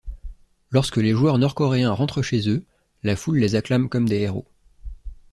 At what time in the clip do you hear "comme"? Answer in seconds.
3.87-4.09